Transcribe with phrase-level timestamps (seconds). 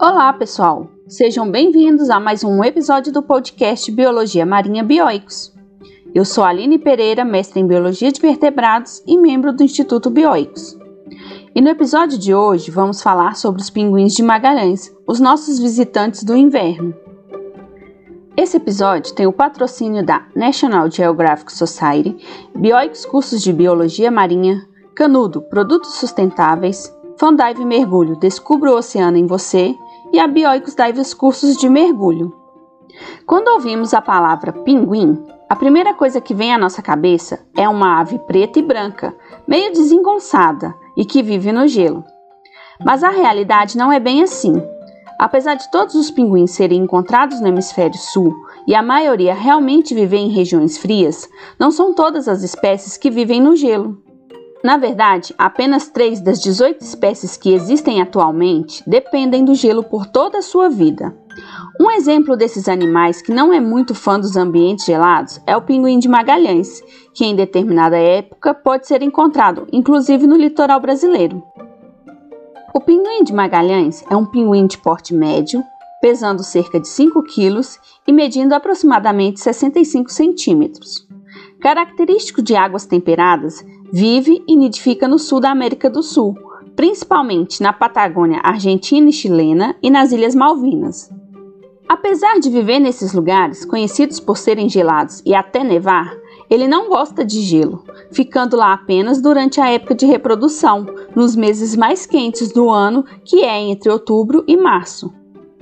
[0.00, 0.88] Olá, pessoal!
[1.08, 5.52] Sejam bem-vindos a mais um episódio do podcast Biologia Marinha Bioicos.
[6.14, 10.78] Eu sou Aline Pereira, mestre em Biologia de Vertebrados e membro do Instituto Bioicos.
[11.52, 16.22] E no episódio de hoje vamos falar sobre os pinguins de Magalhães, os nossos visitantes
[16.22, 16.94] do inverno.
[18.36, 22.16] Esse episódio tem o patrocínio da National Geographic Society,
[22.54, 29.74] Bioicos Cursos de Biologia Marinha, Canudo Produtos Sustentáveis, Fandive Mergulho Descubra o Oceano em Você
[30.12, 32.34] e a Bioicos Dives Cursos de Mergulho.
[33.26, 38.00] Quando ouvimos a palavra pinguim, a primeira coisa que vem à nossa cabeça é uma
[38.00, 39.14] ave preta e branca,
[39.46, 42.04] meio desengonçada e que vive no gelo.
[42.84, 44.54] Mas a realidade não é bem assim.
[45.18, 48.34] Apesar de todos os pinguins serem encontrados no hemisfério sul
[48.66, 53.40] e a maioria realmente viver em regiões frias, não são todas as espécies que vivem
[53.40, 54.00] no gelo.
[54.62, 60.38] Na verdade, apenas 3 das 18 espécies que existem atualmente dependem do gelo por toda
[60.38, 61.16] a sua vida.
[61.80, 66.00] Um exemplo desses animais que não é muito fã dos ambientes gelados é o pinguim
[66.00, 66.82] de Magalhães,
[67.14, 71.40] que em determinada época pode ser encontrado, inclusive no litoral brasileiro.
[72.74, 75.62] O pinguim de Magalhães é um pinguim de porte médio,
[76.00, 77.60] pesando cerca de 5 kg
[78.06, 81.06] e medindo aproximadamente 65 centímetros.
[81.60, 86.34] Característico de águas temperadas, Vive e nidifica no sul da América do Sul,
[86.76, 91.10] principalmente na Patagônia argentina e chilena e nas Ilhas Malvinas.
[91.88, 96.14] Apesar de viver nesses lugares, conhecidos por serem gelados e até nevar,
[96.50, 101.74] ele não gosta de gelo, ficando lá apenas durante a época de reprodução, nos meses
[101.74, 105.10] mais quentes do ano, que é entre outubro e março.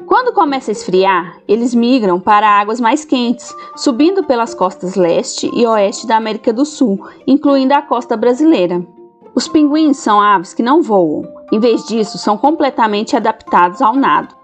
[0.06, 5.66] Quando começa a esfriar, eles migram para águas mais quentes, subindo pelas costas leste e
[5.66, 8.86] oeste da América do Sul, incluindo a costa brasileira.
[9.34, 14.35] Os pinguins são aves que não voam, em vez disso, são completamente adaptados ao nado.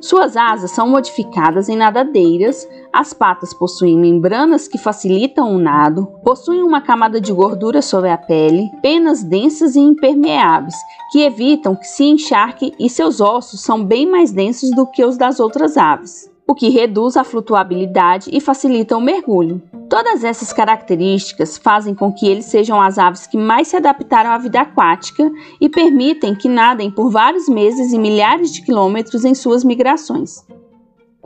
[0.00, 6.62] Suas asas são modificadas em nadadeiras, as patas possuem membranas que facilitam o nado, possuem
[6.62, 10.74] uma camada de gordura sobre a pele, penas densas e impermeáveis,
[11.10, 15.16] que evitam que se encharque e seus ossos são bem mais densos do que os
[15.16, 19.62] das outras aves, o que reduz a flutuabilidade e facilita o mergulho.
[19.88, 24.38] Todas essas características fazem com que eles sejam as aves que mais se adaptaram à
[24.38, 25.30] vida aquática
[25.60, 30.44] e permitem que nadem por vários meses e milhares de quilômetros em suas migrações.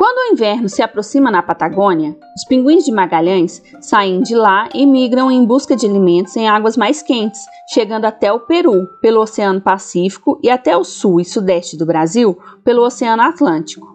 [0.00, 4.86] Quando o inverno se aproxima na Patagônia, os pinguins de Magalhães saem de lá e
[4.86, 9.60] migram em busca de alimentos em águas mais quentes, chegando até o Peru, pelo Oceano
[9.60, 13.89] Pacífico, e até o sul e sudeste do Brasil, pelo Oceano Atlântico.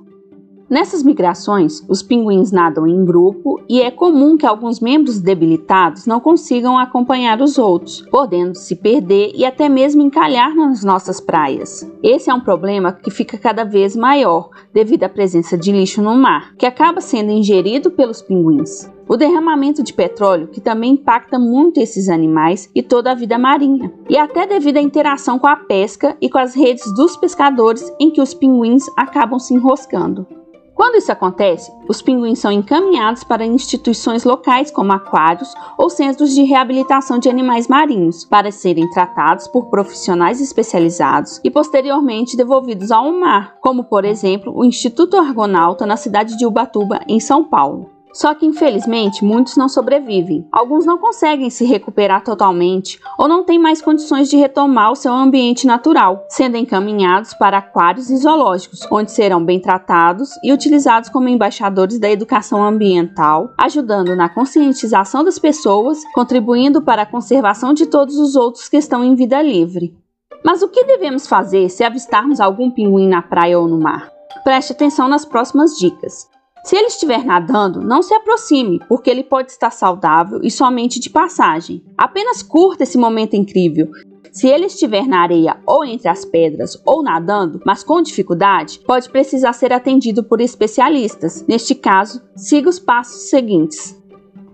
[0.68, 6.20] Nessas migrações, os pinguins nadam em grupo e é comum que alguns membros debilitados não
[6.20, 11.88] consigam acompanhar os outros, podendo se perder e até mesmo encalhar nas nossas praias.
[12.02, 16.16] Esse é um problema que fica cada vez maior devido à presença de lixo no
[16.16, 18.90] mar, que acaba sendo ingerido pelos pinguins.
[19.08, 23.94] O derramamento de petróleo, que também impacta muito esses animais e toda a vida marinha,
[24.10, 28.10] e até devido à interação com a pesca e com as redes dos pescadores em
[28.10, 30.26] que os pinguins acabam se enroscando.
[30.76, 36.44] Quando isso acontece, os pinguins são encaminhados para instituições locais como aquários ou centros de
[36.44, 43.56] reabilitação de animais marinhos para serem tratados por profissionais especializados e posteriormente devolvidos ao mar,
[43.62, 47.95] como por exemplo o Instituto Argonauta na cidade de Ubatuba, em São Paulo.
[48.16, 50.48] Só que infelizmente muitos não sobrevivem.
[50.50, 55.12] Alguns não conseguem se recuperar totalmente ou não têm mais condições de retomar o seu
[55.14, 61.28] ambiente natural, sendo encaminhados para aquários e zoológicos, onde serão bem tratados e utilizados como
[61.28, 68.18] embaixadores da educação ambiental, ajudando na conscientização das pessoas, contribuindo para a conservação de todos
[68.18, 69.94] os outros que estão em vida livre.
[70.42, 74.10] Mas o que devemos fazer se avistarmos algum pinguim na praia ou no mar?
[74.46, 76.34] Preste atenção nas próximas dicas.
[76.66, 81.12] Se ele estiver nadando, não se aproxime, porque ele pode estar saudável e somente de
[81.12, 81.84] passagem.
[81.96, 83.92] Apenas curta esse momento incrível.
[84.32, 89.08] Se ele estiver na areia ou entre as pedras ou nadando, mas com dificuldade, pode
[89.12, 91.46] precisar ser atendido por especialistas.
[91.48, 93.96] Neste caso, siga os passos seguintes.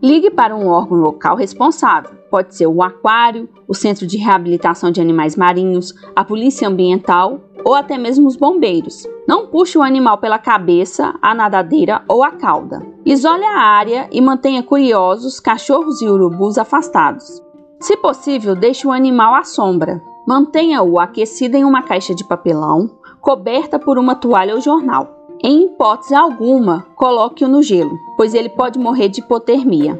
[0.04, 2.12] Ligue para um órgão local responsável.
[2.30, 7.74] Pode ser o aquário, o Centro de Reabilitação de Animais Marinhos, a Polícia Ambiental ou
[7.74, 9.08] até mesmo os bombeiros.
[9.28, 12.86] Não puxe o animal pela cabeça, a nadadeira ou a cauda.
[13.06, 17.42] Isole a área e mantenha curiosos, cachorros e urubus afastados.
[17.80, 20.02] Se possível, deixe o animal à sombra.
[20.28, 25.28] Mantenha-o aquecido em uma caixa de papelão, coberta por uma toalha ou jornal.
[25.44, 30.00] Em hipótese alguma, coloque-o no gelo, pois ele pode morrer de hipotermia.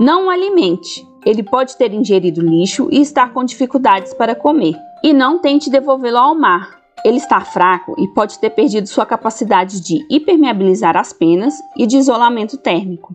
[0.00, 4.74] Não o alimente, ele pode ter ingerido lixo e estar com dificuldades para comer.
[5.04, 9.80] E não tente devolvê-lo ao mar, ele está fraco e pode ter perdido sua capacidade
[9.80, 13.14] de hipermeabilizar as penas e de isolamento térmico.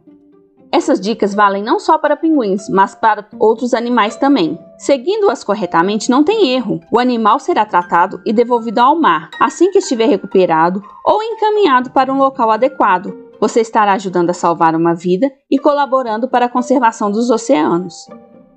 [0.71, 4.59] Essas dicas valem não só para pinguins, mas para outros animais também.
[4.77, 6.81] Seguindo-as corretamente, não tem erro.
[6.91, 12.11] O animal será tratado e devolvido ao mar assim que estiver recuperado ou encaminhado para
[12.11, 13.27] um local adequado.
[13.39, 18.07] Você estará ajudando a salvar uma vida e colaborando para a conservação dos oceanos.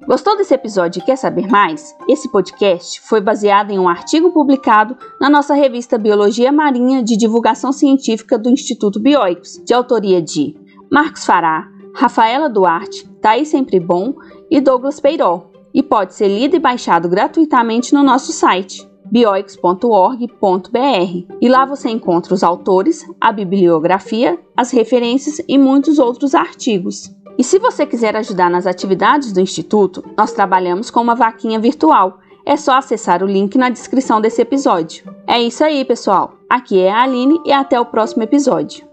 [0.06, 1.94] Gostou desse episódio e quer saber mais?
[2.08, 7.70] Esse podcast foi baseado em um artigo publicado na nossa revista Biologia Marinha de Divulgação
[7.70, 10.56] Científica do Instituto Bioicos, de autoria de
[10.90, 14.14] Marcos Fará, Rafaela Duarte, Thaís Sempre Bom
[14.50, 21.36] e Douglas Peiró, e pode ser lido e baixado gratuitamente no nosso site bioicos.org.br.
[21.40, 27.10] E lá você encontra os autores, a bibliografia, as referências e muitos outros artigos.
[27.40, 32.18] E se você quiser ajudar nas atividades do Instituto, nós trabalhamos com uma vaquinha virtual.
[32.44, 35.04] É só acessar o link na descrição desse episódio.
[35.26, 36.34] É isso aí, pessoal.
[36.46, 38.89] Aqui é a Aline e até o próximo episódio.